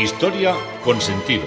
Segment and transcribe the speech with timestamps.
[0.00, 1.42] Historia con sentido.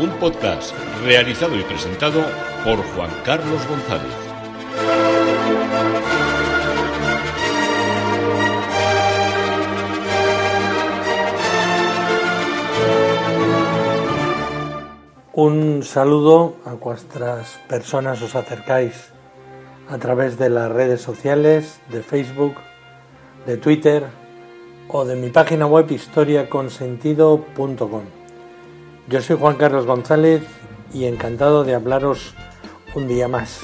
[0.00, 2.20] Un podcast realizado y presentado
[2.64, 4.12] por Juan Carlos González.
[15.32, 19.12] Un saludo a vuestras personas os acercáis
[19.88, 22.56] a través de las redes sociales, de Facebook,
[23.46, 24.19] de Twitter
[24.92, 28.02] o de mi página web historiaconsentido.com.
[29.08, 30.42] Yo soy Juan Carlos González
[30.92, 32.34] y encantado de hablaros
[32.94, 33.60] un día más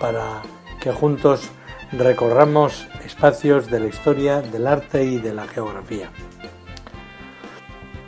[0.00, 0.40] para
[0.80, 1.50] que juntos
[1.92, 6.10] recorramos espacios de la historia, del arte y de la geografía.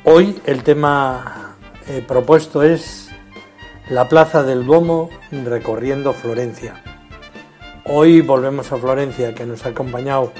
[0.05, 1.57] Hoy el tema
[1.87, 3.11] eh, propuesto es
[3.91, 6.83] la Plaza del Duomo recorriendo Florencia.
[7.85, 10.33] Hoy volvemos a Florencia, que nos ha acompañado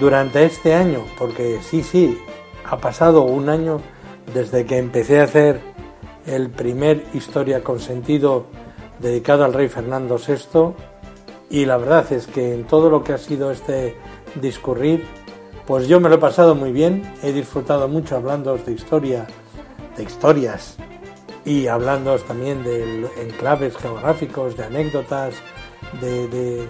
[0.00, 2.18] durante este año, porque sí, sí,
[2.64, 3.80] ha pasado un año
[4.34, 5.60] desde que empecé a hacer
[6.26, 8.46] el primer Historia con sentido
[8.98, 10.74] dedicado al rey Fernando VI
[11.50, 13.96] y la verdad es que en todo lo que ha sido este
[14.40, 15.06] discurrir,
[15.66, 19.26] pues yo me lo he pasado muy bien, he disfrutado mucho hablando de historia,
[19.96, 20.76] de historias
[21.44, 25.34] y hablando también de enclaves geográficos, de anécdotas,
[26.00, 26.66] de,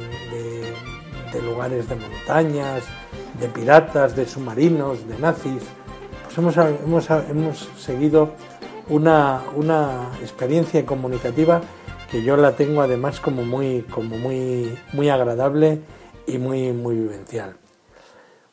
[1.43, 2.85] lugares de montañas,
[3.41, 5.63] de piratas, de submarinos, de nazis.
[6.25, 8.31] Pues hemos, hemos, hemos seguido
[8.89, 11.61] una, una, experiencia comunicativa
[12.11, 15.81] que yo la tengo además como muy, como muy, muy agradable
[16.27, 17.57] y muy, muy vivencial.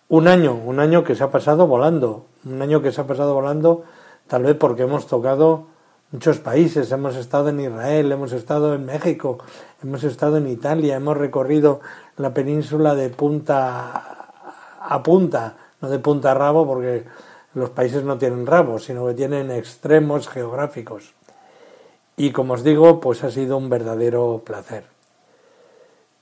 [0.07, 3.33] Un año, un año que se ha pasado volando, un año que se ha pasado
[3.33, 3.83] volando
[4.27, 5.67] tal vez porque hemos tocado
[6.11, 9.39] muchos países, hemos estado en Israel, hemos estado en México,
[9.83, 11.81] hemos estado en Italia, hemos recorrido
[12.17, 14.14] la península de punta
[14.87, 17.05] a punta, no de punta a rabo porque
[17.53, 21.13] los países no tienen rabos, sino que tienen extremos geográficos.
[22.17, 24.85] Y como os digo, pues ha sido un verdadero placer.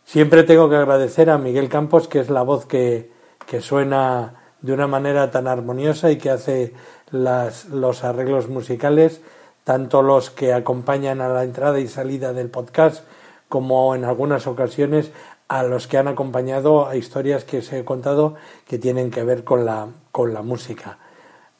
[0.05, 3.11] Siempre tengo que agradecer a Miguel Campos, que es la voz que,
[3.45, 6.73] que suena de una manera tan armoniosa y que hace
[7.11, 9.21] las, los arreglos musicales
[9.63, 13.05] tanto los que acompañan a la entrada y salida del podcast
[13.47, 15.11] como en algunas ocasiones
[15.47, 18.35] a los que han acompañado a historias que os he contado
[18.67, 20.97] que tienen que ver con la, con la música.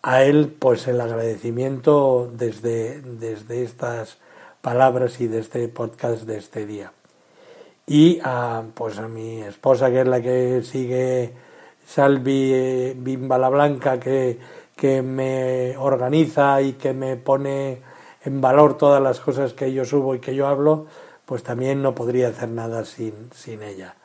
[0.02, 4.18] A él, pues el agradecimiento desde, desde estas
[4.62, 6.92] palabras y de este podcast de este día.
[7.86, 11.34] Y a, pues a mi esposa, que es la que sigue
[11.86, 14.40] Salvi eh, Bimba la Blanca, que,
[14.76, 17.82] que me organiza y que me pone
[18.26, 20.88] en valor todas las cosas que yo subo y que yo hablo,
[21.26, 23.96] pues también no podría hacer nada sin, sin ella.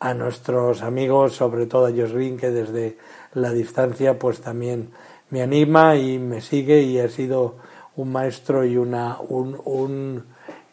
[0.00, 2.98] A nuestros amigos, sobre todo a Josrin, que desde
[3.32, 4.90] la distancia pues también
[5.30, 7.56] me anima y me sigue y ha sido
[7.96, 10.24] un maestro y una, un, un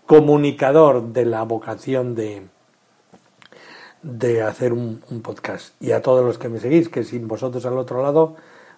[0.06, 2.48] comunicador de la vocación de,
[4.02, 5.82] de hacer un, un, podcast.
[5.82, 8.36] Y a todos los que me seguís, que sin vosotros al otro lado,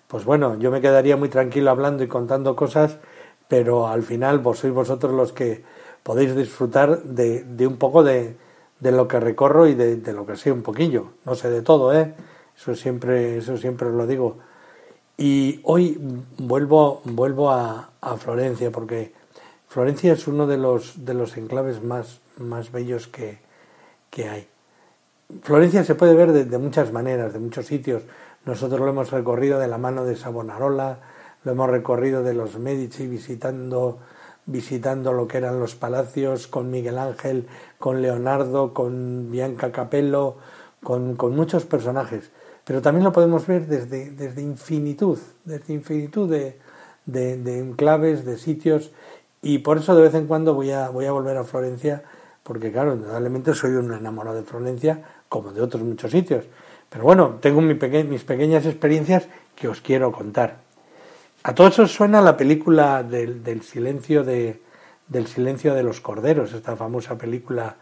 [0.07, 2.99] pues bueno, yo me quedaría muy tranquilo hablando y contando cosas
[3.53, 5.63] pero al final vos sois vosotros los que
[6.03, 8.35] podéis disfrutar de, de un poco de,
[8.79, 11.13] de, lo que recorro y de, de, lo que sé un poquillo.
[11.25, 12.13] No sé de todo, ¿eh?
[12.55, 14.37] Eso siempre, eso siempre lo digo.
[15.17, 15.97] Y hoy
[16.37, 19.13] vuelvo, vuelvo a, a, Florencia, porque
[19.67, 23.39] Florencia es uno de los, de los enclaves más, más bellos que,
[24.09, 24.47] que hay.
[25.41, 28.03] Florencia se puede ver de, de, muchas maneras, de muchos sitios.
[28.45, 30.99] Nosotros lo hemos recorrido de la mano de Savonarola,
[31.43, 33.99] lo hemos recorrido de los Medici visitando
[34.45, 37.47] visitando lo que eran los palacios con Miguel Ángel,
[37.79, 40.37] con Leonardo, con Bianca Capello,
[40.81, 42.31] con, muchos personajes.
[42.65, 48.91] Pero también lo podemos ver desde, desde infinitud, desde infinitud de, enclaves, de sitios,
[49.41, 52.03] y por eso de vez en cuando voy a, voy a volver a Florencia,
[52.43, 56.45] porque claro, indudablemente soy un enamorado de Florencia, como de otros muchos sitios.
[56.89, 60.57] Pero bueno, tengo mis pequeñas experiencias que os quiero contar.
[61.45, 64.61] A todo eso suena la película del, silencio de,
[65.09, 67.75] del silencio de los corderos, esta famosa película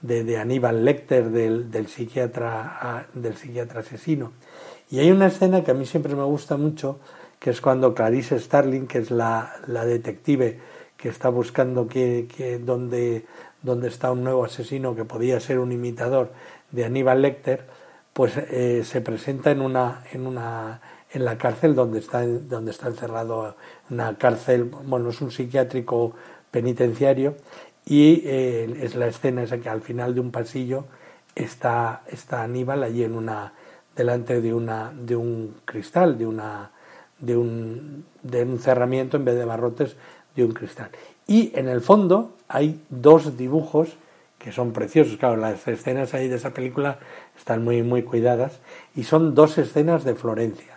[0.00, 4.30] de, Aníbal Lecter del, del, psiquiatra, del psiquiatra asesino.
[4.88, 7.00] Y hay una escena que a mí siempre me gusta mucho,
[7.40, 10.60] que es cuando Clarice Starling, que es la, la detective
[10.96, 13.26] que está buscando que, que donde,
[13.62, 16.30] donde está un nuevo asesino que podía ser un imitador
[16.70, 17.66] de Aníbal Lecter,
[18.12, 20.80] pues eh, se presenta en una, en una
[21.12, 23.56] en la cárcel donde está, donde está encerrado,
[23.90, 26.14] una cárcel, bueno, es un psiquiátrico
[26.50, 27.36] penitenciario,
[27.84, 30.84] y eh, es la escena esa que al final de un pasillo
[31.34, 33.52] está, está Aníbal allí en una
[33.96, 36.70] delante de, una, de un cristal, de, una,
[37.18, 39.96] de, un, de un cerramiento en vez de barrotes
[40.34, 40.90] de un cristal.
[41.26, 43.96] Y en el fondo hay dos dibujos
[44.38, 45.16] que son preciosos.
[45.18, 46.98] Claro, las escenas ahí de esa película
[47.36, 48.60] están muy, muy cuidadas
[48.94, 50.71] y son dos escenas de Florencia.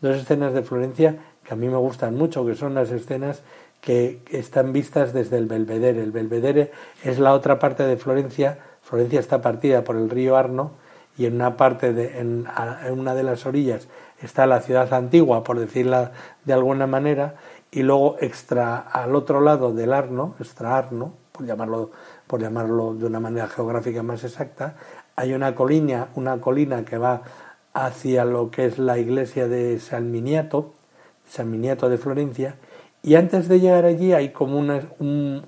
[0.00, 3.42] Dos escenas de Florencia que a mí me gustan mucho, que son las escenas
[3.80, 6.02] que están vistas desde el Belvedere.
[6.02, 6.72] El Belvedere
[7.04, 8.58] es la otra parte de Florencia.
[8.82, 10.72] Florencia está partida por el río Arno
[11.16, 12.46] y en una parte de, en,
[12.90, 13.88] una de las orillas
[14.20, 16.12] está la ciudad antigua, por decirla
[16.44, 17.34] de alguna manera,
[17.70, 21.90] y luego extra al otro lado del Arno, extra Arno, por llamarlo,
[22.26, 24.76] por llamarlo de una manera geográfica más exacta,
[25.16, 27.22] hay una colina, una colina que va
[27.86, 30.72] hacia lo que es la iglesia de San Miniato,
[31.28, 32.56] San Miniato de Florencia,
[33.02, 34.82] y antes de llegar allí hay como una,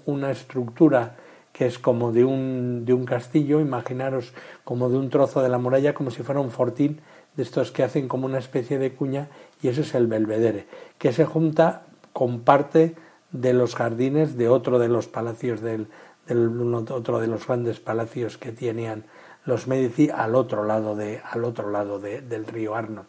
[0.06, 1.16] una estructura
[1.52, 4.32] que es como de un, de un castillo, imaginaros
[4.64, 7.00] como de un trozo de la muralla, como si fuera un fortín
[7.36, 9.28] de estos que hacen como una especie de cuña,
[9.60, 10.66] y eso es el belvedere,
[10.98, 12.94] que se junta con parte
[13.32, 15.88] de los jardines de otro de los palacios del,
[16.26, 19.04] del otro de los grandes palacios que tenían
[19.44, 23.06] los Medici al otro lado de al otro lado del río Arno.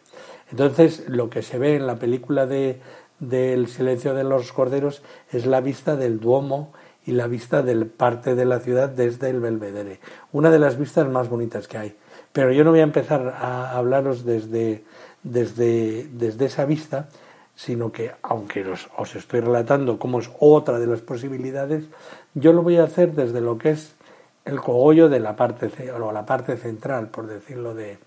[0.50, 2.80] Entonces, lo que se ve en la película de
[3.22, 6.72] del silencio de los corderos es la vista del Duomo
[7.06, 10.00] y la vista de parte de la ciudad desde el Belvedere.
[10.32, 11.96] Una de las vistas más bonitas que hay.
[12.32, 14.84] Pero yo no voy a empezar a hablaros desde,
[15.22, 17.08] desde, desde esa vista,
[17.54, 21.84] sino que, aunque os, os, estoy relatando cómo es otra de las posibilidades,
[22.34, 23.94] yo lo voy a hacer desde lo que es
[24.44, 27.98] el cogollo de la parte, o la parte central, por decirlo de,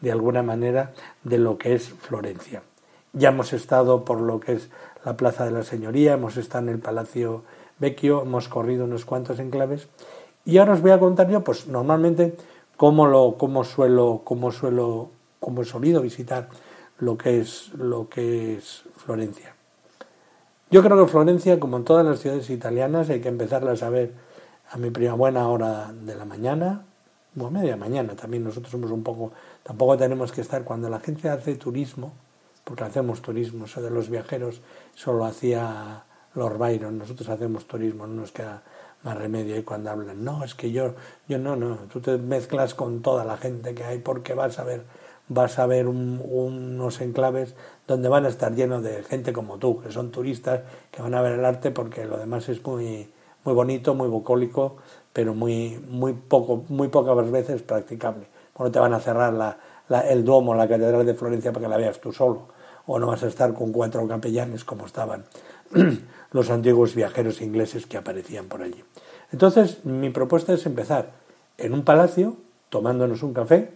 [0.00, 0.92] de alguna manera,
[1.22, 2.62] de lo que es Florencia.
[3.12, 4.70] Ya hemos estado por lo que es
[5.04, 7.42] la Plaza de la Señoría, hemos estado en el Palacio
[7.78, 9.88] Vecchio, hemos corrido unos cuantos enclaves
[10.44, 12.36] y ahora os voy a contar yo, pues normalmente
[12.76, 16.48] cómo lo, cómo suelo, cómo suelo, cómo he solido visitar
[16.98, 19.54] lo que es lo que es Florencia.
[20.70, 24.12] Yo creo que Florencia, como en todas las ciudades italianas, hay que empezarla a saber
[24.72, 26.82] a mi prima buena hora de la mañana,
[27.38, 28.42] o media mañana también.
[28.42, 29.32] Nosotros somos un poco,
[29.62, 32.12] tampoco tenemos que estar cuando la gente hace turismo,
[32.64, 34.62] porque hacemos turismo, eso de los viajeros
[34.94, 36.04] solo hacía
[36.34, 38.62] Lord Byron, nosotros hacemos turismo, no nos queda
[39.02, 40.94] más remedio y cuando hablan, no, es que yo,
[41.28, 44.64] yo no, no, tú te mezclas con toda la gente que hay porque vas a
[44.64, 44.84] ver,
[45.28, 47.54] vas a ver unos enclaves
[47.86, 51.20] donde van a estar llenos de gente como tú, que son turistas, que van a
[51.20, 53.10] ver el arte porque lo demás es muy,
[53.44, 54.76] muy bonito, muy bucólico,
[55.12, 58.26] pero muy, muy poco, muy pocas veces practicable.
[58.58, 61.76] No te van a cerrar la, el Duomo, la Catedral de Florencia, para que la
[61.76, 62.48] veas tú solo,
[62.86, 65.24] o no vas a estar con cuatro capellanes como estaban
[66.32, 68.82] los antiguos viajeros ingleses que aparecían por allí.
[69.32, 71.10] Entonces, mi propuesta es empezar
[71.58, 72.36] en un palacio,
[72.68, 73.72] tomándonos un café,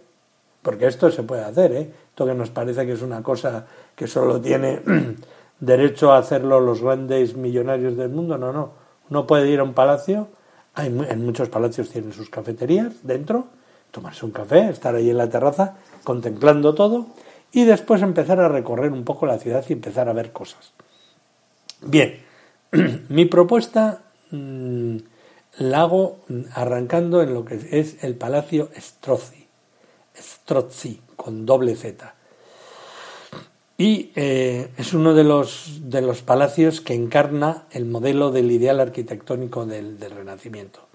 [0.63, 1.93] porque esto se puede hacer, ¿eh?
[2.09, 4.81] Esto que nos parece que es una cosa que solo tiene
[5.61, 8.86] derecho a hacerlo los grandes millonarios del mundo, no, no.
[9.11, 10.29] Uno puede ir a un palacio,
[10.75, 13.47] hay, en muchos palacios tienen sus cafeterías dentro,
[13.91, 17.07] tomarse un café, estar ahí en la terraza contemplando todo
[17.53, 20.73] y después empezar a recorrer un poco la ciudad y empezar a ver cosas.
[21.81, 22.21] Bien,
[23.09, 24.97] mi propuesta mm,
[25.59, 26.19] la hago
[26.53, 29.47] arrancando en lo que es el Palacio Strozzi,
[30.15, 32.15] Strozzi con doble Z.
[33.79, 38.81] Y eh, es uno de los, de los palacios que encarna el modelo del ideal
[38.81, 40.87] arquitectónico del Renacimiento.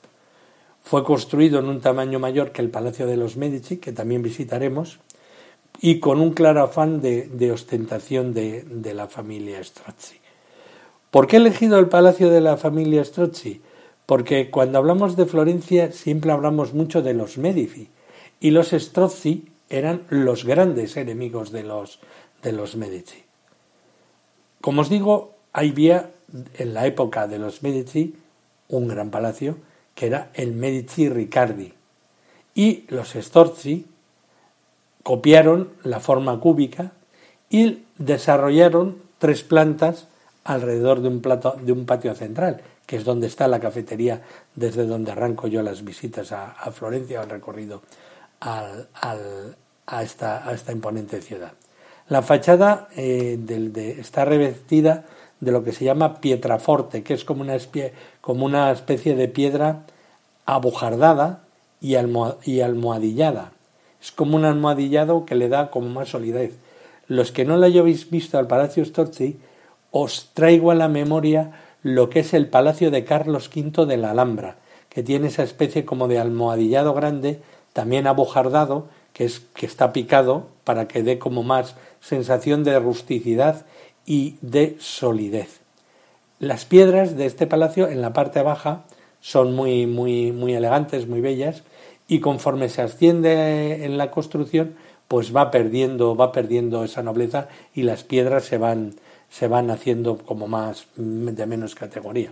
[0.83, 4.99] Fue construido en un tamaño mayor que el Palacio de los Medici, que también visitaremos,
[5.79, 10.19] y con un claro afán de, ostentación de, la familia Strozzi.
[11.09, 13.61] ¿Por qué he elegido el Palacio de la familia Strozzi?
[14.05, 17.89] Porque cuando hablamos de Florencia siempre hablamos mucho de los Medici,
[18.39, 21.99] y los Strozzi eran los grandes enemigos de los,
[22.41, 23.23] de los Medici.
[24.61, 26.11] Como os digo, había
[26.57, 28.15] en la época de los Medici
[28.69, 29.57] un gran palacio
[29.95, 31.73] que era el Medici Riccardi.
[32.55, 33.85] Y los Storzi
[35.03, 36.91] copiaron la forma cúbica
[37.49, 40.07] y desarrollaron tres plantas
[40.43, 44.21] alrededor de un, de un patio central, que es donde está la cafetería,
[44.55, 47.81] desde donde arranco yo las visitas a, Florencia, al recorrido
[48.39, 51.53] al, a, esta, a, esta, imponente ciudad.
[52.11, 53.39] La fachada eh,
[53.97, 55.05] está revestida
[55.39, 59.83] de lo que se llama pietraforte, que es como una, especie, de piedra
[60.45, 61.43] abujardada
[61.79, 61.95] y,
[62.43, 63.53] y almohadillada.
[64.01, 66.57] Es como un almohadillado que le da como más solidez.
[67.07, 69.39] Los que no la hayáis visto al Palacio Storzi,
[69.91, 74.11] os traigo a la memoria lo que es el Palacio de Carlos V de la
[74.11, 74.57] Alhambra,
[74.89, 77.39] que tiene esa especie como de almohadillado grande,
[77.71, 78.89] también abujardado,
[79.21, 83.67] que es, que está picado para que dé como más sensación de rusticidad
[84.03, 85.59] y de solidez.
[86.39, 88.85] Las piedras de este palacio en la parte baja
[89.19, 91.61] son muy, muy, muy elegantes, muy bellas,
[92.07, 94.73] y conforme se asciende en la construcción,
[95.07, 98.95] pues va perdiendo, va perdiendo esa nobleza y las piedras se van,
[99.29, 102.31] se van haciendo como más de menos categoría.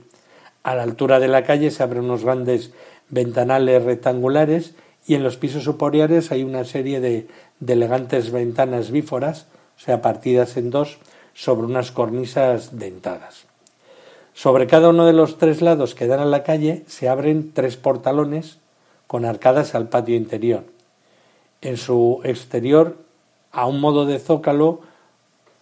[0.63, 2.71] A la altura de la calle se abren unos grandes
[3.09, 4.73] ventanales rectangulares
[5.09, 7.27] y en los pisos superiores hay una serie de,
[7.59, 10.99] de elegantes ventanas bíforas, o sea, partidas en dos,
[11.33, 13.45] sobre unas cornisas dentadas.
[14.35, 17.75] Sobre cada uno de los tres lados que dan a la calle se abren tres
[17.75, 18.59] portalones
[19.07, 20.65] con arcadas al patio interior.
[21.61, 22.97] En su exterior,
[23.51, 24.81] a un modo de zócalo,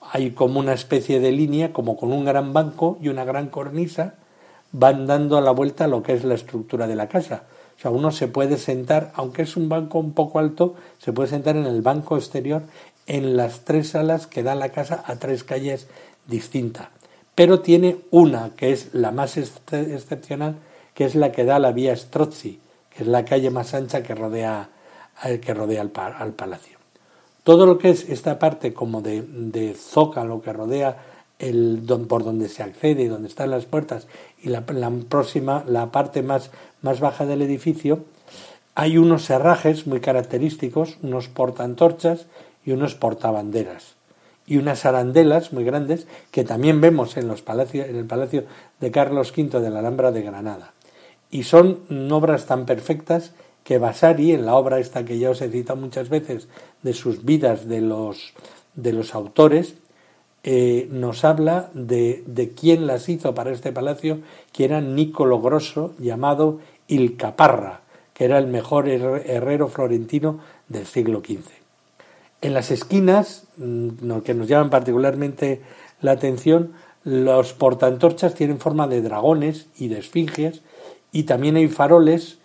[0.02, 4.16] hay como una especie de línea, como con un gran banco y una gran cornisa,
[4.74, 7.44] van dando a la vuelta lo que es la estructura de la casa.
[7.78, 11.30] O sea, uno se puede sentar, aunque es un banco un poco alto, se puede
[11.30, 12.64] sentar en el banco exterior
[13.06, 15.88] en las tres salas que da la casa a tres calles
[16.28, 16.88] distintas.
[17.36, 20.56] Pero tiene una que es la más excepcional,
[20.94, 24.16] que es la que da la vía Strozzi, que es la calle más ancha que
[24.16, 24.70] rodea,
[25.42, 26.78] que rodea al, al palacio.
[27.48, 30.98] Todo lo que es esta parte como de, zócalo que rodea
[31.40, 34.08] el, por donde se accede y donde están las puertas
[34.42, 34.66] y la,
[35.08, 36.52] próxima, la parte más,
[36.88, 38.06] más baja del edificio,
[38.76, 42.28] hay unos herrajes muy característicos, unos portantorchas
[42.64, 43.98] y unos portabanderas
[44.46, 48.46] y unas arandelas muy grandes que también vemos en, los palacios, en el palacio
[48.80, 50.72] de Carlos V de la Alhambra de Granada.
[51.30, 53.34] Y son obras tan perfectas
[53.66, 56.48] que Vasari, en la obra esta que ya os he citado muchas veces,
[56.84, 58.34] de sus vidas de los,
[58.76, 59.76] de los autores,
[60.44, 64.20] eh, nos habla de, de, quién las hizo para este palacio,
[64.54, 67.82] que era Nicolo Grosso, llamado Il Caparra,
[68.14, 71.52] que era el mejor herrero florentino del siglo XV.
[72.42, 75.62] En las esquinas, mm, que nos llaman particularmente
[76.02, 80.62] la atención, los portantorchas tienen forma de dragones y de esfinges,
[81.12, 82.40] y también hay faroles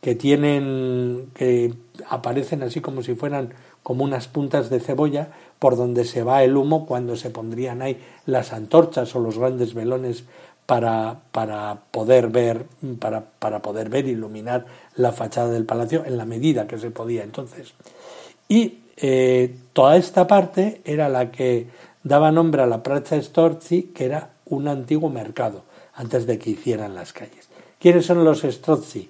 [0.00, 1.74] que tienen que
[2.08, 6.56] aparecen así como si fueran como unas puntas de cebolla por donde se va el
[6.56, 10.24] humo cuando se pondrían ahí las antorchas o los grandes velones
[10.68, 12.66] para, para poder ver
[13.00, 17.24] para, para poder ver iluminar la fachada del palacio en la medida que se podía
[17.24, 17.72] entonces
[18.48, 21.68] y eh, toda esta parte era la que
[22.02, 25.62] daba nombre a la Plaza Storzi que era un antiguo mercado
[25.94, 27.48] antes de que hicieran las calles
[27.80, 29.08] ¿quiénes son los Strozzi?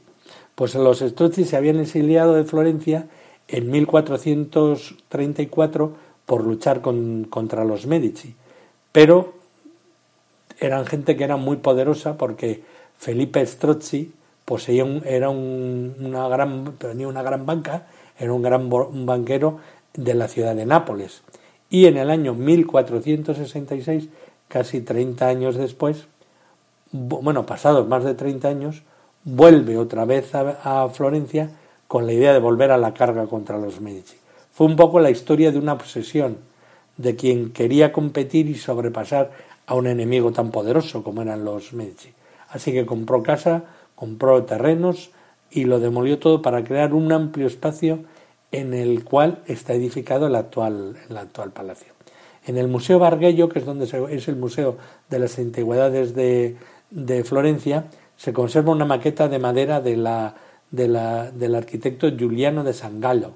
[0.55, 3.09] pues los Strozzi se habían exiliado de Florencia
[3.49, 5.93] en 1434
[6.25, 8.37] por luchar contra los Medici.
[8.93, 9.38] Pero
[10.61, 12.63] eran gente que era muy poderosa porque
[12.97, 14.13] Felipe Strozzi
[14.45, 17.87] poseía era una gran tenía una gran banca,
[18.19, 19.59] era un gran banquero
[19.95, 21.23] de la ciudad de Nápoles.
[21.71, 24.09] Y en el año 1466,
[24.49, 26.07] casi 30 años después,
[26.93, 28.83] bueno, pasados más de 30 años,
[29.25, 31.51] vuelve otra vez a, a Florencia
[31.87, 34.17] con la idea de volver a la carga contra los Medici.
[34.53, 36.39] Fue un poco la historia de una obsesión
[36.97, 39.31] de quien quería competir y sobrepasar
[39.69, 42.15] a un enemigo tan poderoso como eran los Medici.
[42.49, 45.11] Así que compró casa, compró terrenos
[45.51, 48.01] y lo demolió todo para crear un amplio espacio
[48.51, 51.93] en el cual está edificado el actual, el actual palacio.
[52.47, 54.79] En el Museo Bargello, que es donde es el Museo
[55.11, 56.57] de las Antigüedades de,
[56.89, 57.85] de Florencia,
[58.17, 60.35] se conserva una maqueta de madera de la,
[60.71, 63.35] de la, del arquitecto Giuliano de Sangallo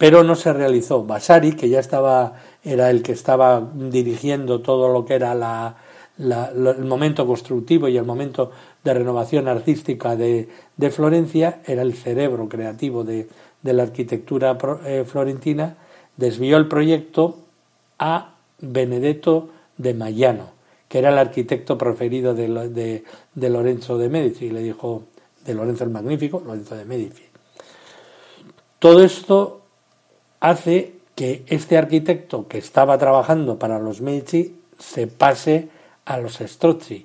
[0.00, 1.04] pero no se realizó.
[1.04, 2.32] Vasari, que ya estaba,
[2.62, 5.76] era el que estaba dirigiendo todo lo que era la,
[6.18, 8.50] el momento constructivo y el momento
[8.84, 13.28] de renovación artística de, de Florencia, era el cerebro creativo de,
[13.62, 15.76] de la arquitectura eh, florentina,
[16.16, 17.38] desvió el proyecto
[17.98, 19.48] a Benedetto
[19.78, 20.50] de Mayano,
[20.88, 25.04] que era el arquitecto preferido de, de, de Lorenzo de Medici, y le dijo,
[25.44, 27.22] de Lorenzo el Magnífico, Lorenzo de Medici.
[28.78, 29.62] Todo esto
[30.40, 35.68] hace que este arquitecto que estaba trabajando para los Medici se pase
[36.06, 37.04] a los Strozzi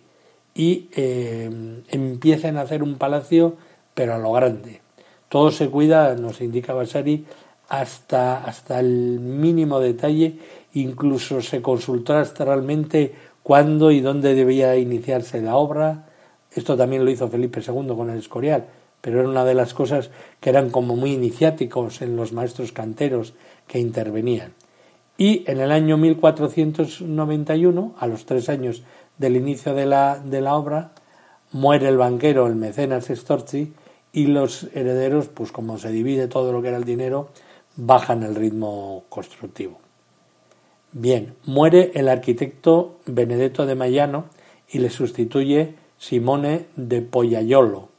[0.53, 3.57] y eh, empiecen a hacer un palacio
[3.93, 4.79] pero a lo grande.
[5.27, 7.25] Todo se cuida, nos indica Vasari,
[7.67, 10.39] hasta, hasta el mínimo detalle,
[10.75, 12.45] incluso se consultó hasta
[13.43, 16.07] cuándo y dónde debía iniciarse la obra.
[16.53, 18.65] Esto también lo hizo Felipe II con el Escorial,
[19.01, 23.33] pero era una de las cosas que eran como muy iniciáticos en los maestros canteros
[23.67, 24.53] que intervenían.
[25.17, 28.83] Y en el año 1491, a los tres años
[29.17, 30.91] del inicio de la, de la obra,
[31.51, 33.73] muere el banquero, el mecenas Storzi,
[34.11, 37.29] y los herederos, pues como se divide todo lo que era el dinero,
[37.75, 39.79] bajan el ritmo constructivo.
[40.93, 44.25] Bien, muere el arquitecto Benedetto de Mayano
[44.69, 47.89] y le sustituye Simone de Pollaiolo.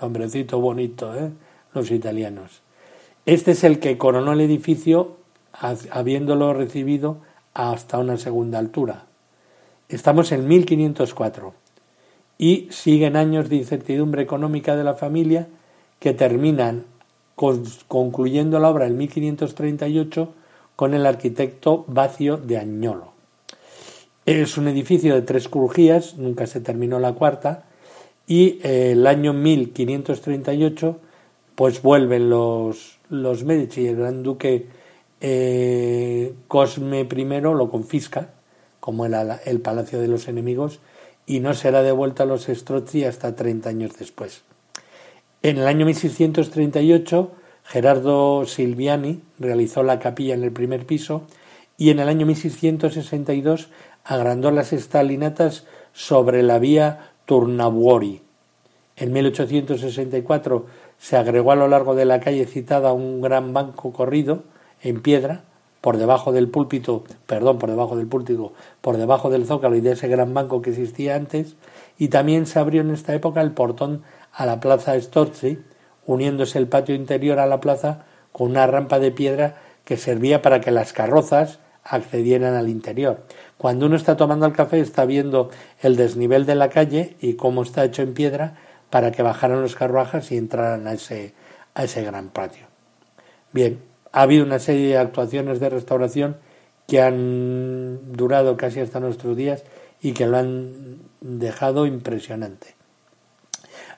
[0.00, 1.30] Nombrecito bonito, ¿eh?
[1.72, 2.62] Los italianos.
[3.28, 5.18] Este es el que coronó el edificio
[5.52, 7.18] habiéndolo recibido
[7.52, 9.04] hasta una segunda altura.
[9.90, 11.52] Estamos en 1504
[12.38, 15.46] y siguen años de incertidumbre económica de la familia
[15.98, 16.86] que terminan
[17.34, 20.32] concluyendo la obra en 1538
[20.74, 23.12] con el arquitecto Bacio de Añolo.
[24.24, 27.66] Es un edificio de tres crujías, nunca se terminó la cuarta,
[28.26, 30.98] y eh, el año 1538
[31.56, 34.66] pues vuelven los, los Medici, el gran duque
[35.20, 38.30] eh, Cosme I lo confisca,
[38.80, 40.80] como era el Palacio de los Enemigos,
[41.26, 44.42] y no será devuelto a los Strozzi hasta 30 años después.
[45.42, 47.32] En el año 1638,
[47.64, 51.22] Gerardo Silviani realizó la capilla en el primer piso
[51.76, 53.68] y en el año 1662
[54.04, 58.22] agrandó las estalinatas sobre la vía Turnabuori.
[58.96, 60.66] En 1864
[60.98, 64.42] se agregó a lo largo de la calle citada un gran banco corrido
[64.82, 65.42] en piedra
[65.80, 69.92] por debajo del púlpito, perdón, por debajo del púlpito, por debajo del zócalo y de
[69.92, 71.54] ese gran banco que existía antes,
[71.98, 74.02] y también se abrió en esta época el portón
[74.32, 75.58] a la plaza Storzi,
[76.04, 80.60] uniéndose el patio interior a la plaza con una rampa de piedra que servía para
[80.60, 83.20] que las carrozas accedieran al interior.
[83.56, 85.50] Cuando uno está tomando el café está viendo
[85.80, 88.58] el desnivel de la calle y cómo está hecho en piedra
[88.90, 91.34] para que bajaran los carruajes y entraran a ese,
[91.74, 92.66] a ese gran patio.
[93.52, 93.78] Bien,
[94.12, 96.36] ha habido una serie de actuaciones de restauración
[96.86, 99.64] que han durado casi hasta nuestros días
[100.00, 102.74] y que lo han dejado impresionante.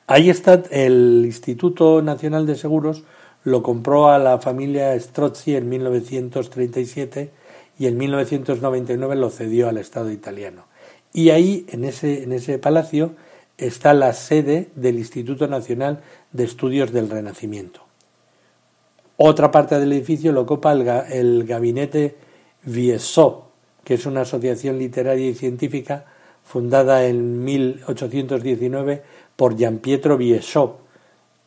[0.07, 3.05] Ahí está el Instituto Nacional de Seguros,
[3.45, 7.31] lo compró a la familia Strozzi en 1937
[7.79, 10.65] y en 1999 lo cedió al Estado italiano.
[11.13, 13.13] Y ahí, en ese, en ese palacio,
[13.67, 16.01] está la sede del Instituto Nacional
[16.33, 17.83] de Estudios del Renacimiento.
[19.17, 22.17] Otra parte del edificio lo ocupa el, gabinete
[22.63, 23.51] Viesot,
[23.85, 26.07] que es una asociación literaria y científica
[26.43, 29.03] fundada en 1819
[29.37, 30.81] por Gian Pietro Viesot,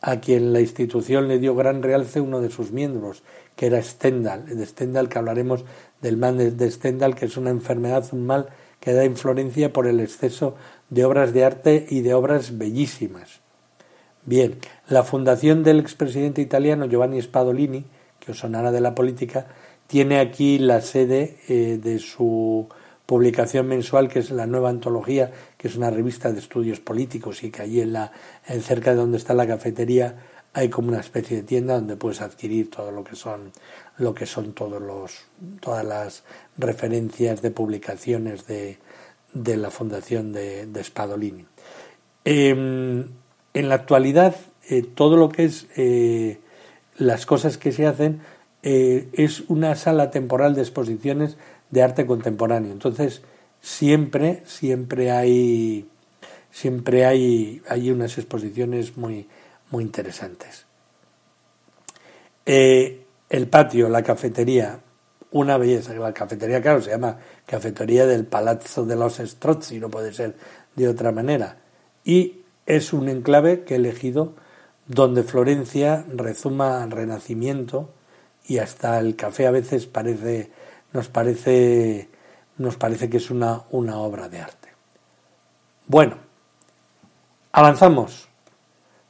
[0.00, 3.22] a quien la institución le dio gran realce uno de sus miembros,
[3.56, 5.64] que era Stendhal, de Stendhal que hablaremos
[6.00, 9.86] del mal de Stendhal, que es una enfermedad, un mal que da en Florencia por
[9.86, 10.56] el exceso
[10.90, 13.40] de obras de arte y de obras bellísimas.
[14.26, 17.84] Bien, la fundación del expresidente italiano Giovanni Spadolini,
[18.20, 19.46] que os sonará de la política,
[19.86, 22.68] tiene aquí la sede eh, de su
[23.06, 27.50] publicación mensual, que es la Nueva Antología, que es una revista de estudios políticos y
[27.50, 28.12] que allí en la,
[28.46, 30.16] en cerca de donde está la cafetería
[30.54, 33.50] hay como una especie de tienda donde puedes adquirir todo lo que son
[33.98, 35.24] lo que son todos los
[35.60, 36.22] todas las
[36.56, 38.78] referencias de publicaciones de,
[39.34, 41.44] de la fundación de, Spadolini.
[42.24, 43.04] Em,
[43.52, 44.36] en la actualidad,
[44.68, 46.38] eh, todo lo que es eh,
[46.96, 48.20] las cosas que se hacen
[48.62, 51.36] eh, es una sala temporal de exposiciones
[51.70, 52.72] de arte contemporáneo.
[52.72, 53.22] Entonces,
[53.60, 55.88] siempre, siempre hay,
[56.50, 59.28] siempre hay, hay unas exposiciones muy,
[59.70, 60.66] muy interesantes.
[62.46, 64.80] el patio, la cafetería,
[65.34, 65.92] una belleza.
[65.94, 70.36] La cafetería, claro, se llama Cafetería del Palazzo de los Strozzi, no puede ser
[70.76, 71.56] de otra manera.
[72.04, 74.34] Y es un enclave que he elegido
[74.86, 77.90] donde Florencia rezuma renacimiento
[78.46, 80.52] y hasta el café a veces parece,
[80.92, 82.08] nos parece,
[82.56, 84.68] nos parece que es una, una obra de arte.
[85.88, 86.16] Bueno,
[87.50, 88.28] avanzamos.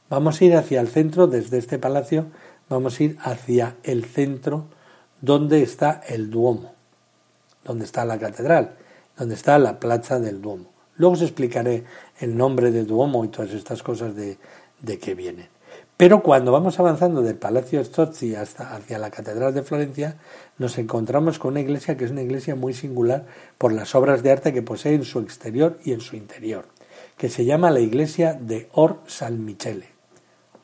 [0.09, 2.27] Vamos a ir hacia el centro, desde este palacio,
[2.67, 4.65] vamos a ir hacia el centro
[5.25, 6.73] donde está el Duomo,
[7.63, 8.75] donde está la catedral,
[9.17, 10.65] donde está la plaza del Duomo.
[10.97, 11.83] Luego os explicaré
[12.19, 14.37] el nombre de Duomo y todas estas cosas de,
[14.81, 15.49] de qué vienen.
[15.97, 20.17] Pero cuando vamos avanzando del Palacio Strozzi hasta hacia la Catedral de Florencia,
[20.57, 23.25] nos encontramos con una iglesia que es una iglesia muy singular
[23.57, 26.65] por las obras de arte que posee en su exterior y en su interior,
[27.17, 29.87] que se llama la iglesia de Or San Michele.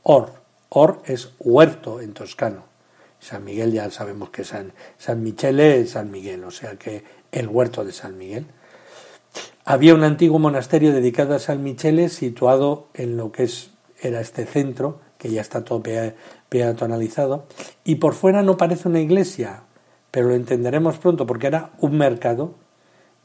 [0.04, 0.34] Or,
[0.70, 2.71] Or es huerto en toscano.
[3.22, 7.48] San Miguel ya sabemos que San, San Michele es San Miguel, o sea que el
[7.48, 8.48] huerto de San Miguel.
[9.64, 13.70] Había un antiguo monasterio dedicado a San Michele situado en lo que es,
[14.02, 15.84] era este centro, que ya está todo
[16.50, 17.46] peatonalizado,
[17.84, 19.64] y por fuera no parece una iglesia,
[20.10, 22.56] pero lo entenderemos pronto porque era un mercado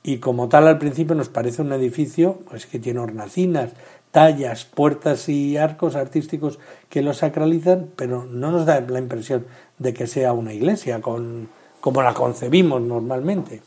[0.02, 3.72] y como tal al principio nos parece un edificio pues que tiene hornacinas,
[4.16, 9.44] tallas, puertas y arcos artísticos que lo sacralizan, pero no nos da la impresión
[9.79, 13.61] de que sea una iglesia como la concebimos normalmente.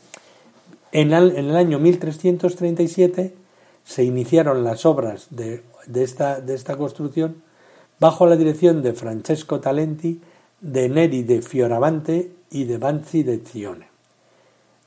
[0.90, 3.32] En el, año 1337
[3.84, 7.44] se iniciaron las obras de, de, esta, de esta construcción
[8.00, 10.20] bajo la dirección de Francesco Talenti,
[10.60, 13.86] de Neri de Fioravante y de Banzi de Zione.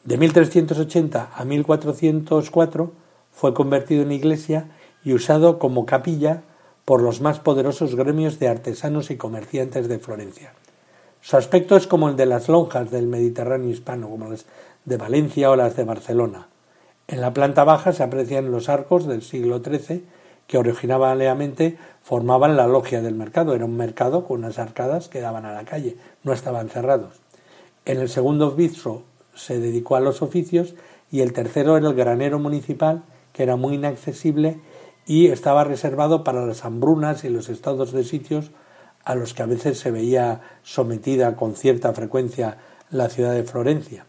[0.04, 2.92] De 1380 a 1404
[3.32, 4.68] fue convertido en iglesia
[5.04, 6.44] y usado como capilla
[6.86, 10.54] por los más poderosos gremios de artesanos y comerciantes de Florencia.
[11.22, 14.46] Su aspecto es como el de las lonjas del Mediterráneo hispano, como las
[14.86, 16.48] de Valencia o las de Barcelona.
[17.08, 20.04] En la planta baja se aprecian los arcos del siglo XIII
[20.48, 23.56] que originalmente formaban la logia del mercado.
[23.56, 27.22] Era un mercado con unas arcadas que daban a la calle, no estaban cerrados.
[27.86, 29.04] En el segundo piso
[29.36, 30.76] se dedicó a los oficios
[31.12, 34.60] y el tercero era el granero municipal, que era muy inaccesible
[35.06, 38.52] y estaba reservado para las hambrunas y los estados de sitios
[39.04, 42.58] a los que a veces se veía sometida con cierta frecuencia
[42.90, 44.06] la ciudad de Florencia.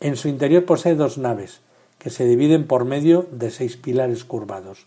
[0.00, 1.60] En su interior posee dos naves,
[1.98, 4.86] que se dividen por medio de seis pilares curvados.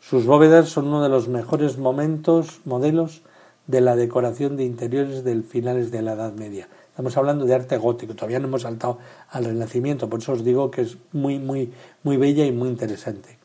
[0.00, 3.22] Sus bóvedas son uno de los mejores momentos, modelos
[3.66, 6.68] de la decoración de interiores del finales de la Edad Media.
[6.88, 8.98] Estamos hablando de arte gótico, todavía no hemos saltado
[9.30, 11.72] al Renacimiento, por eso os digo que es muy, muy,
[12.02, 13.41] muy bella y muy interesante.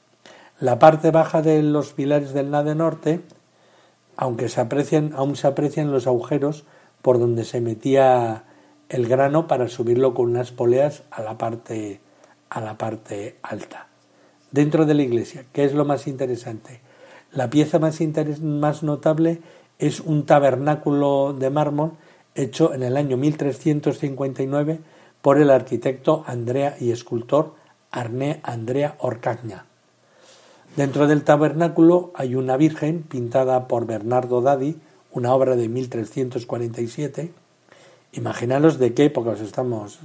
[0.60, 3.22] La parte baja de los pilares del nave norte,
[4.16, 6.66] aunque se aprecian, aún se aprecian los agujeros
[7.04, 8.46] por donde se metía
[8.90, 12.02] el grano para subirlo con unas poleas a la parte,
[12.50, 13.86] a la parte alta.
[14.50, 16.82] Dentro de la iglesia, ¿qué es lo más interesante?
[17.32, 18.00] La pieza más,
[18.42, 19.42] más notable
[19.78, 21.92] es un tabernáculo de mármol
[22.34, 24.80] hecho en el año 1359
[25.22, 27.54] por el arquitecto Andrea y escultor
[27.92, 29.68] Arné Andrea Orcagna.
[30.78, 34.78] Dentro del tabernáculo hay una Virgen pintada por Bernardo Daddi,
[35.12, 37.32] una obra de 1347.
[38.12, 39.98] Imaginaros de qué época estamos.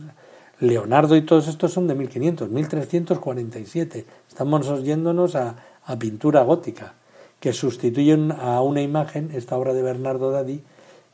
[0.60, 4.06] Leonardo y todos estos son de 1500, 1347.
[4.26, 6.94] Estamos yéndonos a, a pintura gótica,
[7.38, 10.62] que sustituyen a una imagen, esta obra de Bernardo Daddi,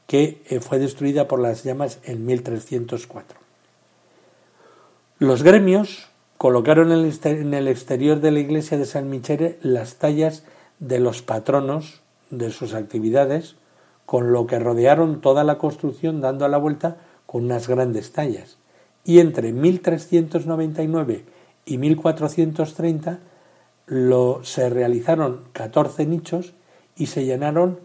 [0.07, 3.37] que eh, fue destruida por las llamas en 1304.
[5.19, 6.08] Los gremios
[6.39, 10.45] colocaron en el exterior de la iglesia de San Michele las tallas
[10.79, 13.57] de los patronos de sus actividades,
[14.07, 16.97] con lo que rodearon toda la construcción dando a la vuelta
[17.27, 18.57] con unas grandes tallas.
[19.05, 21.25] Y entre 1399
[21.67, 23.19] y 1430
[23.87, 26.55] lo, se realizaron 14 nichos
[26.97, 27.81] y se llenaron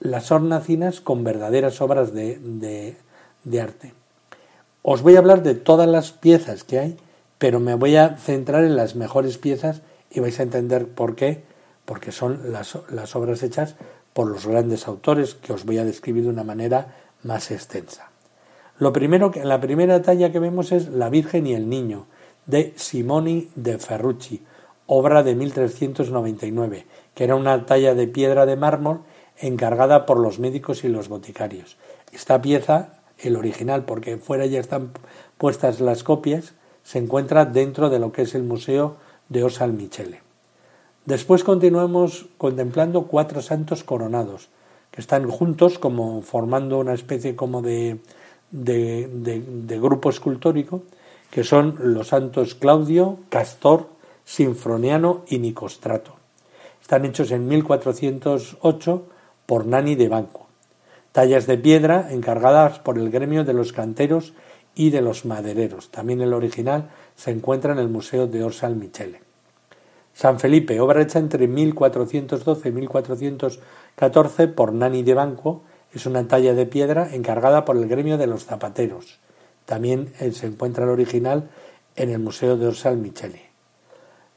[0.00, 2.96] las hornacinas con verdaderas obras de, de,
[3.44, 3.94] de arte.
[4.82, 6.96] Os voy a hablar de todas las piezas que hay
[7.38, 11.42] pero me voy a centrar en las mejores piezas y vais a entender por qué,
[11.84, 12.74] porque son las,
[13.16, 13.76] obras hechas
[14.12, 18.10] por los grandes autores que os voy a describir de una manera más extensa.
[18.78, 22.06] Lo primero que la primera talla que vemos es La Virgen y el Niño
[22.46, 24.42] de Simoni de Ferrucci,
[24.86, 29.00] obra de 1399, que era una talla de piedra de mármol
[29.38, 31.76] encargada por los médicos y los boticarios.
[32.12, 34.92] Esta pieza, el original, porque fuera ya están
[35.38, 36.54] puestas las copias,
[36.86, 38.94] se encuentra dentro de lo que es el Museo
[39.28, 40.20] de Osal Michele.
[41.04, 44.50] Después continuamos contemplando cuatro santos coronados,
[44.92, 47.98] que están juntos como formando una especie como de,
[48.52, 50.84] de, de grupo escultórico,
[51.32, 53.88] que son los santos Claudio, Castor,
[54.24, 56.14] Sinfroniano y Nicostrato.
[56.80, 59.02] Están hechos en 1408
[59.44, 60.46] por Nani de Banco.
[61.10, 64.34] Tallas de piedra encargadas por el gremio de los canteros
[64.76, 65.90] y de los madereros.
[65.90, 69.22] También el original se encuentra en el Museo de Orsal Michele.
[70.14, 75.62] San Felipe, obra hecha entre 1412 y 1414 por Nani de Banco,
[75.92, 79.18] es una talla de piedra encargada por el gremio de los zapateros.
[79.64, 81.48] También eh, se encuentra el original
[81.96, 83.46] en el Museo de Orsal Michele.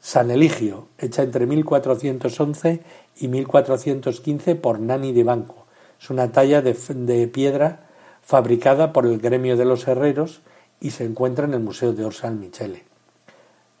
[0.00, 2.80] San Eligio, hecha entre 1411
[3.18, 5.66] y 1415 por Nani de Banco.
[6.00, 7.89] Es una talla de, de piedra
[8.22, 10.40] fabricada por el gremio de los herreros
[10.80, 12.84] y se encuentra en el Museo de Orsal Michele.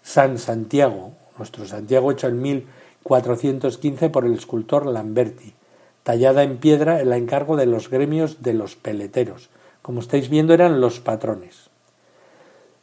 [0.02, 5.54] San Santiago, nuestro Santiago hecho en 1415 por el escultor Lamberti,
[6.02, 9.50] tallada en piedra en la encargo de los gremios de los peleteros.
[9.82, 11.70] Como estáis viendo eran los patrones.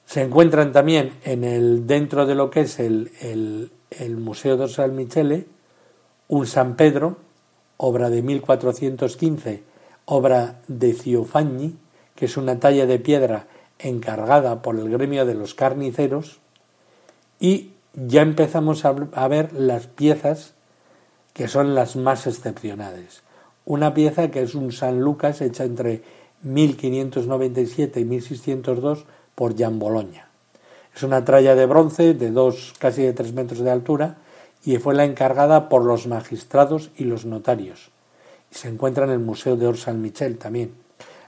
[0.06, 4.94] Se encuentran también en el, dentro de lo que es el, el, Museo de Orsal
[4.94, 5.46] Michele
[6.30, 7.18] un San Pedro,
[7.78, 9.64] obra de 1415
[10.10, 11.76] obra de Ciofagni,
[12.16, 16.40] que es una talla de piedra encargada por el gremio de los carniceros,
[17.40, 20.54] y ya empezamos a, ver las piezas
[21.34, 23.22] que son las más excepcionales.
[23.66, 26.04] Una pieza que es un San Lucas hecha entre
[26.42, 30.30] 1597 y 1602 por Jan Bologna.
[30.96, 34.18] Es una tralla de bronce de dos, casi de tres metros de altura
[34.64, 37.92] y fue la encargada por los magistrados y los notarios.
[38.52, 40.74] Se encuentra en el Museo de Orsan Michel también.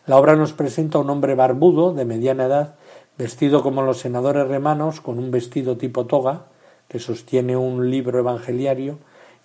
[0.05, 2.75] La obra nos presenta a un hombre barbudo de mediana edad,
[3.17, 6.45] vestido como los senadores remanos, con un vestido tipo toga,
[6.87, 8.97] que sostiene un libro evangeliario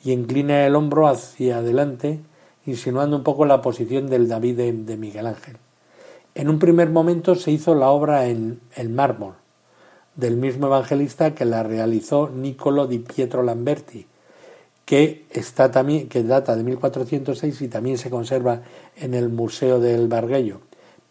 [0.03, 2.21] y inclina el hombro hacia adelante,
[2.67, 5.59] insinuando un poco la posición del David de, Miguel Ángel.
[6.35, 9.35] En un primer momento se hizo la obra en, el mármol,
[10.17, 14.07] del mismo evangelista que la realizó Niccolo di Pietro Lamberti,
[14.85, 18.63] que, está también, que data de 1406 y también se conserva
[18.97, 20.61] en el Museo del Barguello.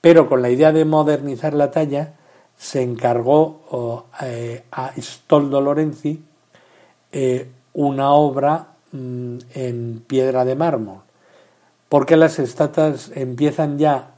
[0.02, 2.14] Pero con la idea de modernizar la talla,
[2.58, 6.22] se encargó eh, a Stoldo Lorenzi
[7.12, 11.02] eh, una obra mm, en piedra de mármol,
[11.90, 14.12] porque las estatuas empiezan ya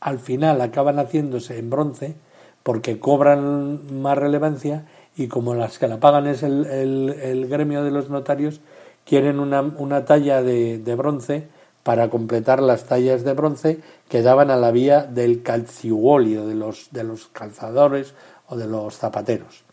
[0.00, 2.14] al final, acaban haciéndose en bronce,
[2.62, 4.84] porque cobran más relevancia
[5.16, 8.60] y como las que la pagan es el, gremio de los notarios,
[9.08, 11.48] quieren una, talla de, de bronce
[11.82, 16.88] para completar las tallas de bronce que daban a la vía del calciuolio, de los,
[16.90, 18.12] de los calzadores
[18.48, 19.64] o de los zapateros.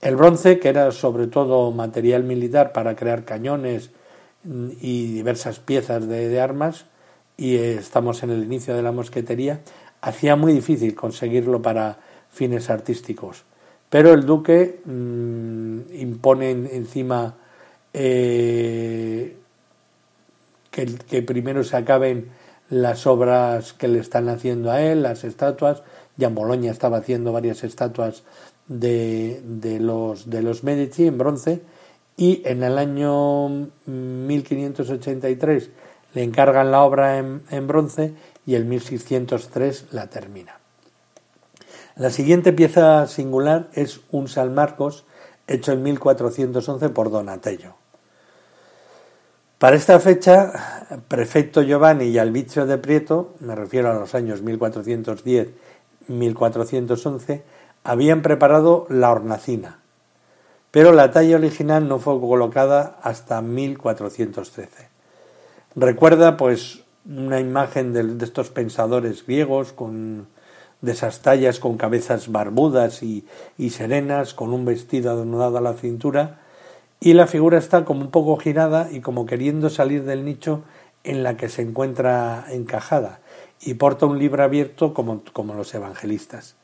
[0.00, 3.90] El bronce, que era sobre todo material militar para crear cañones
[4.44, 6.86] y diversas piezas de, armas,
[7.36, 9.60] y estamos en el inicio de la mosquetería,
[10.00, 11.98] hacía muy difícil conseguirlo para
[12.30, 13.42] fines artísticos.
[13.90, 17.34] Pero el duque mm, impone encima
[17.94, 19.36] eh,
[20.70, 22.30] que, primero se acaben
[22.70, 25.82] las obras que le están haciendo a él, las estatuas.
[26.16, 28.22] Ya Boloña estaba haciendo varias estatuas
[28.66, 31.62] de, de, los, de los Medici en bronce
[32.16, 35.70] y en el año 1583
[36.14, 38.12] le encargan la obra en, en bronce
[38.44, 40.58] y el 1603 la termina.
[41.96, 45.04] La siguiente pieza singular es un San Marcos
[45.48, 47.77] hecho en 1411 por Donatello.
[49.58, 50.52] Para esta fecha,
[51.08, 57.42] prefecto Giovanni y Albizio de Prieto, me refiero a los años 1410-1411,
[57.82, 59.80] habían preparado la hornacina,
[60.70, 64.90] pero la talla original no fue colocada hasta 1413.
[65.74, 70.28] Recuerda, pues, una imagen de, estos pensadores griegos con
[70.82, 75.72] de esas tallas con cabezas barbudas y, y serenas, con un vestido adornado a la
[75.72, 76.38] cintura,
[77.00, 80.62] y la figura está como un poco girada y como queriendo salir del nicho
[81.04, 83.20] en la que se encuentra encajada
[83.60, 86.56] y porta un libro abierto como, como los evangelistas.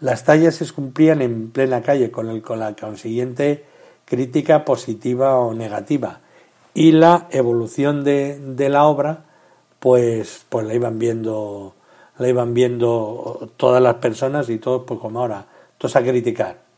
[0.00, 3.64] Las tallas se cumplían en plena calle con, el, con la consiguiente
[4.04, 6.20] crítica positiva o negativa
[6.74, 9.24] y la evolución de, de la obra
[9.78, 11.74] pues, pues la iban viendo
[12.18, 15.46] la iban viendo todas las personas y todos pues como ahora
[15.78, 16.69] todos a criticar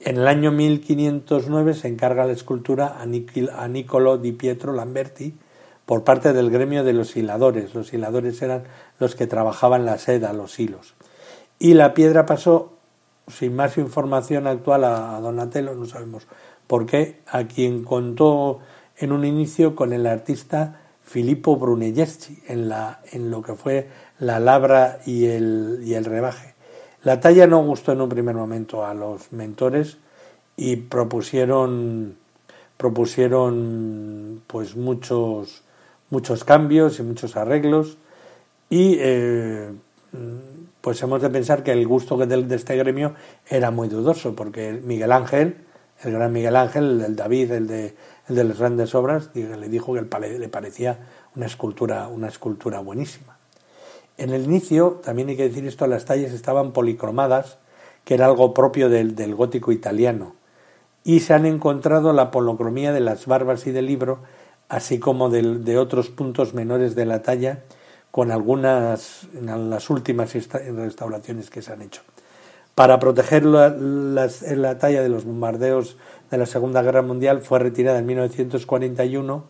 [0.00, 3.06] en el año 1509 se encarga la escultura a
[3.68, 5.34] Niccolo di Pietro Lamberti
[5.86, 7.74] por parte del gremio de los hiladores.
[7.74, 8.64] Los hiladores eran
[9.00, 10.94] los que trabajaban la seda, los hilos.
[11.58, 12.74] Y la piedra pasó,
[13.26, 16.26] sin más información actual, a Donatello, no sabemos
[16.66, 18.60] por qué, a quien contó
[18.96, 24.38] en un inicio con el artista Filippo Brunelleschi en, la, en lo que fue la
[24.38, 26.54] labra y el, y el rebaje.
[27.04, 29.98] La talla no gustó en un primer momento a los mentores
[30.56, 32.16] y propusieron
[32.76, 35.62] propusieron pues muchos
[36.10, 37.98] muchos cambios y muchos arreglos.
[38.70, 39.70] Y eh,
[40.80, 43.14] pues hemos de pensar que el gusto de, este gremio
[43.48, 45.56] era muy dudoso porque Miguel Ángel
[46.02, 47.94] el gran Miguel Ángel el David el de
[48.28, 50.98] el de las grandes obras le dijo que le parecía
[51.34, 53.37] una escultura una escultura buenísima
[54.18, 57.58] en el inicio, también hay que decir esto, las tallas estaban policromadas,
[58.04, 60.34] que era algo propio del, gótico italiano,
[61.04, 64.18] y se han encontrado la polocromía de las barbas y del libro,
[64.68, 67.60] así como de, otros puntos menores de la talla,
[68.10, 72.02] con algunas, en las últimas restauraciones que se han hecho.
[72.74, 75.96] Para proteger la, la talla de los bombardeos
[76.30, 79.44] de la Segunda Guerra Mundial fue retirada en 1941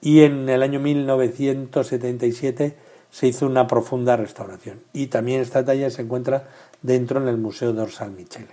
[0.00, 2.76] y en el año 1977
[3.14, 6.48] se hizo una profunda restauración y también esta talla se encuentra
[6.82, 8.48] dentro en el Museo de San Michele.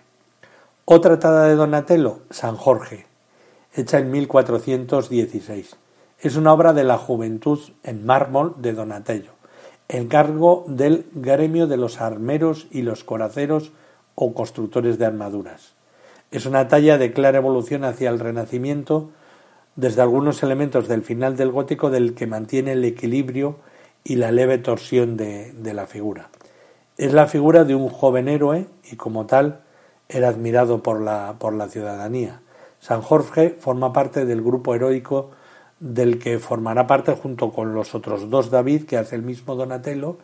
[0.85, 3.07] Otra talla de Donatello, San Jorge,
[3.73, 5.77] hecha en 1416.
[6.19, 9.31] Es una obra de la juventud en mármol de Donatello,
[9.89, 13.71] encargo del gremio de los armeros y los coraceros
[14.13, 15.73] o constructores de armaduras.
[16.29, 19.09] Es una talla de clara evolución hacia el Renacimiento,
[19.75, 23.55] desde algunos elementos del final del gótico del que mantiene el equilibrio
[24.03, 26.29] y la leve torsión de, de la figura.
[26.97, 29.61] Es la figura de un joven héroe y como tal
[30.09, 32.41] era admirado por la, por la ciudadanía.
[32.79, 35.31] San Jorge forma parte del grupo heroico
[35.79, 40.17] del que formará parte junto con los otros dos David que hace el mismo Donatello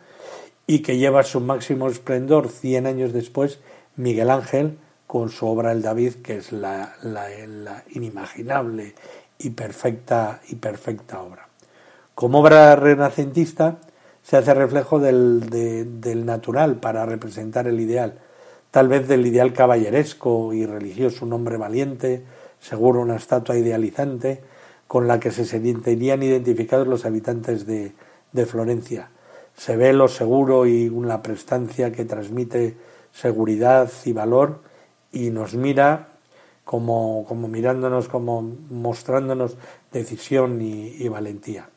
[0.66, 3.58] y que lleva su máximo esplendor cien años después
[3.96, 8.94] Miguel Ángel con su obra El David que es la, la, inimaginable
[9.38, 11.47] y perfecta y perfecta obra.
[12.18, 13.78] Como obra renacentista
[14.24, 18.18] se hace reflejo del, natural para representar el ideal,
[18.72, 22.24] tal vez del ideal caballeresco y religioso, un hombre valiente,
[22.58, 24.42] seguro una estatua idealizante,
[24.88, 27.92] con la que se sentirían identificados los habitantes de,
[28.46, 29.10] Florencia.
[29.56, 32.76] Se ve lo seguro y una prestancia que transmite
[33.12, 34.58] seguridad y valor
[35.12, 36.08] y nos mira
[36.64, 39.56] como, mirándonos, como mostrándonos
[39.92, 41.68] decisión y, valentía.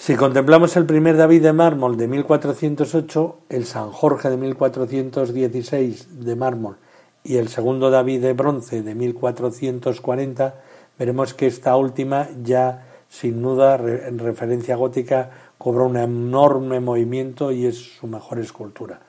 [0.00, 6.36] Si contemplamos el primer David de mármol de 1408, el San Jorge de 1416 de
[6.36, 6.78] mármol
[7.22, 10.54] y el segundo David de bronce de 1440,
[10.98, 17.66] veremos que esta última ya sin duda en referencia gótica cobró un enorme movimiento y
[17.66, 19.00] es su mejor escultura.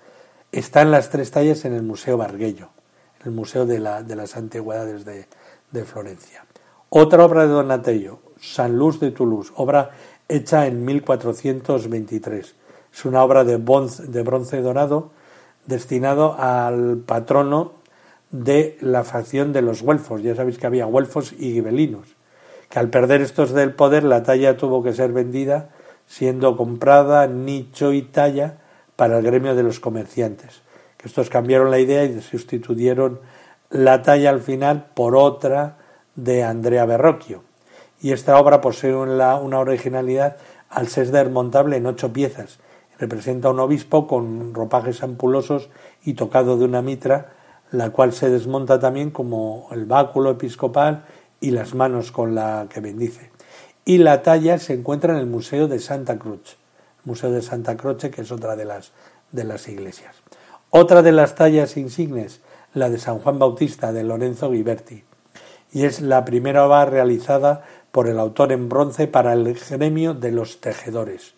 [0.52, 2.68] Están las tres tallas en el Museo Barguello,
[3.22, 5.26] en el Museo de, la, de las Antigüedades de,
[5.72, 6.46] de, Florencia.
[6.90, 9.92] Otra obra de Donatello, San Luz de Toulouse, obra
[10.32, 12.56] hecha en 1423.
[12.94, 15.12] Es una obra de bronce, dorado
[15.66, 17.74] destinado al patrono
[18.32, 20.24] de la facción de los güelfos.
[20.24, 22.16] Ya sabéis que había güelfos y gibelinos,
[22.70, 25.70] que al perder estos del poder la talla tuvo que ser vendida,
[26.08, 28.58] siendo comprada nicho y talla
[28.96, 30.62] para el gremio de los comerciantes.
[30.98, 33.20] Que estos cambiaron la idea y sustituyeron
[33.70, 35.78] la talla al final por otra
[36.16, 37.44] de Andrea Berrocchio.
[38.02, 40.38] Y esta obra posee una, originalidad
[40.70, 42.60] al ser desmontable en ocho piezas.
[42.98, 45.70] Representa a un obispo con ropajes ampulosos
[46.04, 47.34] y tocado de una mitra
[47.72, 51.06] la cual se desmonta también como el báculo episcopal
[51.40, 53.32] y las manos con la que bendice.
[53.86, 56.58] Y la talla se encuentra en el Museo de Santa Cruz,
[57.06, 58.92] Museo de Santa Croce, que es otra de las,
[59.32, 60.18] de las iglesias.
[60.70, 62.42] Otra de las tallas insignes,
[62.74, 65.04] la de San Juan Bautista de Lorenzo Ghiberti,
[65.74, 70.32] y es la primera obra realizada por el autor en bronce para el gremio de
[70.32, 71.34] los tejedores.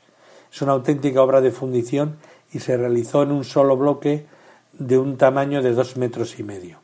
[0.51, 2.17] Es una auténtica obra de fundición
[2.51, 4.25] y se realizó en un solo bloque
[4.73, 6.77] de un tamaño de dos metros y medio.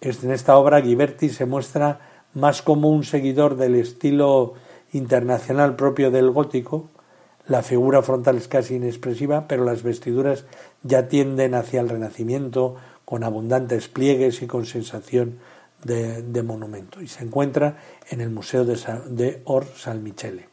[0.00, 2.00] En esta obra Ghiberti se muestra
[2.34, 4.54] más como un seguidor del estilo
[4.92, 6.90] internacional propio del gótico,
[7.46, 10.46] la figura frontal es casi inexpresiva, pero las vestiduras
[10.82, 15.40] ya tienden hacia el Renacimiento, con abundantes pliegues y con sensación
[15.84, 17.76] de, monumento, y se encuentra
[18.10, 20.48] en el Museo de, de Or San Michele.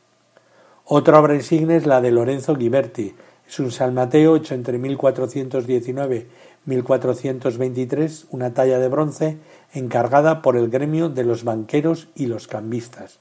[0.85, 3.15] Otra obra insignia es la de Lorenzo Ghiberti,
[3.47, 6.27] es un salmateo hecho entre 1419
[6.65, 9.37] 1423, una talla de bronce
[9.73, 13.19] encargada por el gremio de los banqueros y los cambistas.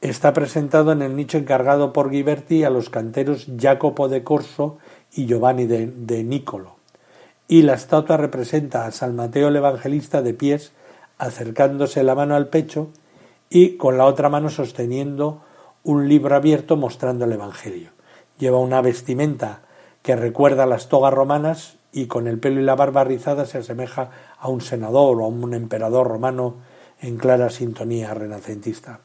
[0.00, 4.78] Está presentado en el nicho encargado por Ghiberti a los canteros Jacopo de Corso
[5.12, 6.76] y Giovanni de, de Nicolo.
[7.46, 10.72] Y la estatua representa a San Mateo el Evangelista de pies,
[11.22, 12.88] acercándose la mano al pecho
[13.48, 15.40] y con la otra mano sosteniendo
[15.84, 17.90] un libro abierto mostrando el Evangelio.
[18.38, 19.60] Lleva una vestimenta
[20.02, 24.10] que recuerda las togas romanas y con el pelo y la barba rizada se asemeja
[24.36, 26.56] a un senador o a un emperador romano
[27.00, 28.98] en clara sintonía renacentista.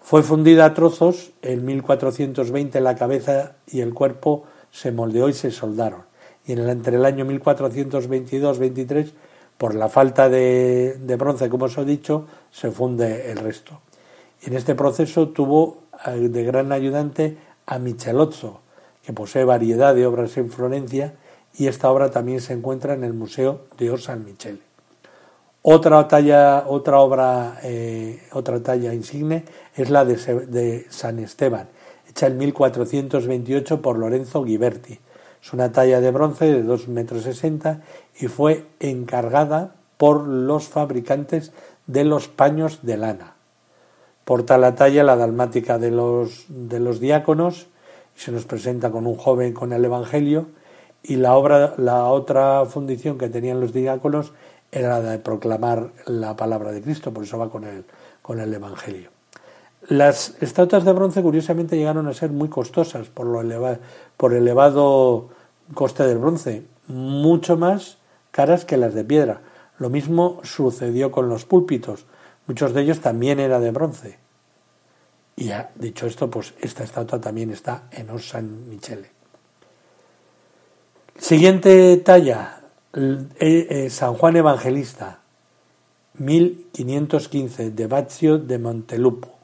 [0.00, 4.42] Fue fundida a trozos en 1420 la cabeza y el cuerpo
[4.72, 6.02] se moldeó y se soldaron.
[6.44, 9.12] Y en entre el año 1422-23,
[9.58, 13.80] por la falta de, bronce, como os he dicho, se funde el resto.
[14.42, 18.60] En este proceso tuvo eh, de gran ayudante a Michelozzo,
[19.02, 21.14] que posee variedad de obras en Florencia
[21.56, 24.60] y esta obra también se encuentra en el Museo de San Michele.
[25.62, 29.44] Otra talla, otra obra, eh, otra talla insigne
[29.74, 31.68] es la de, de, San Esteban,
[32.08, 35.00] hecha en 1428 por Lorenzo Ghiberti.
[35.46, 37.24] Es una talla de bronce de 2,60 metros
[38.18, 41.52] y fue encargada por los fabricantes
[41.86, 43.34] de los paños de lana.
[44.24, 47.68] Porta la talla la dalmática de los, de los diáconos
[48.16, 50.48] y se nos presenta con un joven con el Evangelio
[51.04, 54.32] y la obra, la otra fundición que tenían los diáconos
[54.72, 57.84] era la de proclamar la palabra de Cristo, por eso va con el,
[58.20, 59.10] con el Evangelio.
[59.86, 63.78] Las estatuas de bronce curiosamente llegaron a ser muy costosas por, lo
[64.16, 65.35] por el elevado
[65.74, 67.98] coste del bronce, mucho más
[68.30, 69.40] caras que las de piedra.
[69.78, 72.06] Lo mismo sucedió con los púlpitos.
[72.46, 74.18] Muchos de ellos también era de bronce.
[75.36, 79.10] Y ya dicho esto, pues esta estatua también está en Os San Michele.
[81.18, 82.62] Siguiente talla,
[82.94, 85.20] eh, eh, San Juan Evangelista,
[86.14, 89.34] 1515, de Baccio de Montelupo.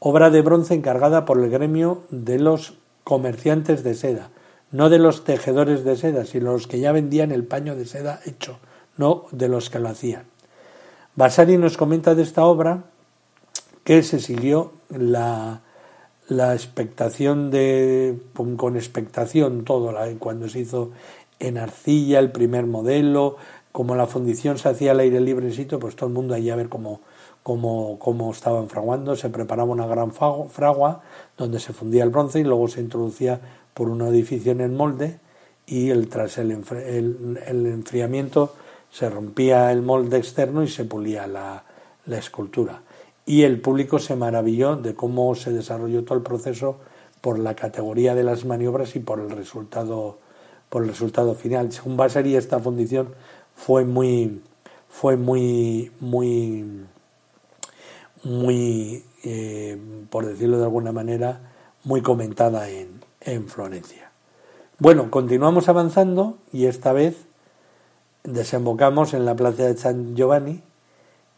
[0.00, 4.30] Obra de bronce encargada por el gremio de los comerciantes de seda,
[4.70, 8.20] no de los tejedores de seda, sino los que ya vendían el paño de seda
[8.26, 8.58] hecho,
[8.96, 10.24] no de los que lo hacían.
[11.16, 12.84] Vasari nos comenta de esta obra
[13.84, 15.62] que se siguió la,
[16.28, 18.18] la expectación de
[18.56, 20.90] con expectación todo cuando se hizo
[21.38, 23.36] en arcilla el primer modelo
[23.72, 26.50] como la fundición se hacía al aire libre en sitio pues todo el mundo allí
[26.50, 27.00] a ver cómo
[27.42, 31.00] cómo, cómo estaban fraguando se preparaba una gran fragua
[31.38, 33.40] donde se fundía el bronce y luego se introducía
[33.78, 35.20] por un edificio en el molde
[35.64, 38.56] y el, tras el, enfriamiento
[38.90, 41.62] se rompía el molde externo y se pulía la,
[42.06, 42.82] la escultura
[43.24, 46.78] y el público se maravilló de cómo se desarrolló todo el proceso
[47.20, 50.18] por la categoría de las maniobras y por el resultado
[50.70, 51.70] por el resultado final.
[51.70, 53.10] Según Vasari esta fundición
[53.54, 54.42] fue muy
[54.88, 56.84] fue muy muy
[58.24, 59.78] muy eh,
[60.10, 61.52] por decirlo de alguna manera
[61.84, 64.10] muy comentada en, en Florencia.
[64.78, 67.16] Bueno, continuamos avanzando y esta vez
[68.24, 70.62] desembocamos en la plaza de San Giovanni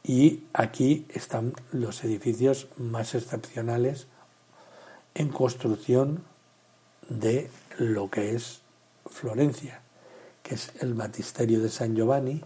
[0.02, 4.06] y aquí están los edificios más excepcionales
[5.14, 6.22] en construcción
[7.08, 8.60] de lo que es
[9.06, 9.80] Florencia,
[10.42, 12.42] que es el Batisterio de San Giovanni,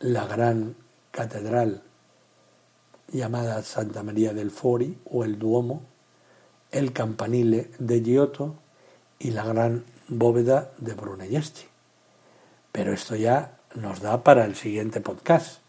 [0.00, 0.74] la gran
[1.10, 1.82] catedral
[3.12, 5.82] llamada Santa María del Fori o el Duomo,
[6.74, 8.56] el campanile de Giotto
[9.20, 11.66] y la gran bóveda de Brunelleschi.
[12.72, 15.60] Pero esto ya nos da para el siguiente podcast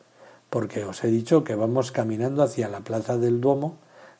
[0.49, 3.77] porque os he dicho que vamos caminando hacia la Plaza del Duomo,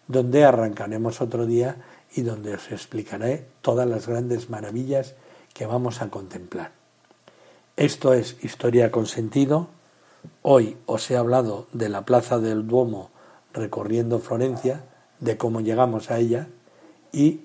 [0.08, 1.78] donde arrancaremos otro día
[2.14, 5.16] y donde os explicaré todas las grandes maravillas
[5.56, 6.72] que vamos a contemplar.
[7.78, 9.70] Esto es Historia con Sentido.
[10.44, 13.10] Hoy os he hablado de la Plaza del Duomo
[13.54, 14.84] recorriendo Florencia,
[15.20, 16.48] de cómo llegamos a ella
[17.16, 17.40] y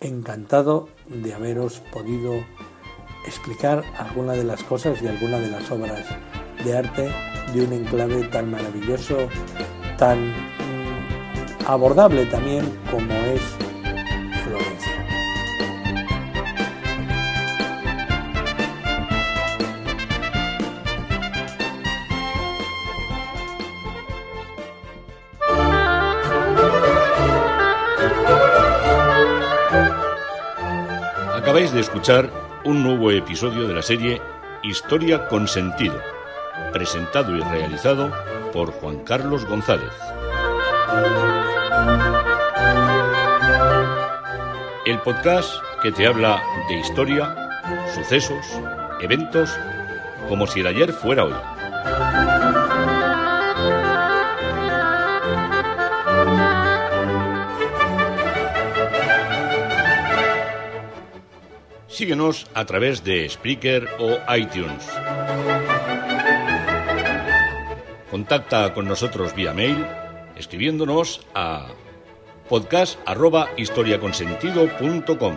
[0.00, 2.34] encantado de haberos podido
[3.26, 6.04] explicar alguna de las cosas y alguna de las obras
[6.62, 7.10] de arte
[7.54, 9.16] de un enclave tan maravilloso,
[9.96, 13.40] tan mm, abordable también como es
[31.96, 32.30] escuchar
[32.66, 34.20] un nuevo episodio de la serie
[34.62, 35.98] Historia con Sentido
[36.70, 38.12] presentado y realizado
[38.52, 39.90] por Juan Carlos González.
[44.84, 45.50] El podcast
[45.82, 47.34] que te habla de historia,
[47.94, 48.44] sucesos,
[49.00, 49.50] eventos,
[50.28, 51.55] como si el ayer fuera hoy.
[61.96, 64.84] Síguenos a través de Spreaker o iTunes.
[68.10, 69.86] Contacta con nosotros vía mail
[70.36, 71.68] escribiéndonos a
[72.50, 75.36] podcast@historiaconsentido.com.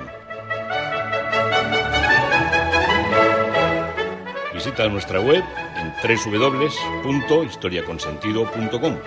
[4.53, 5.45] Visita nuestra web
[5.77, 8.97] en www.historiaconsentido.com.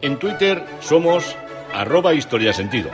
[0.00, 1.36] En Twitter somos
[1.80, 2.90] arroba historiasentido.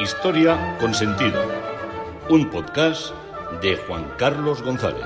[0.00, 1.42] Historia con sentido.
[2.30, 3.10] Un podcast
[3.60, 5.04] de Juan Carlos González.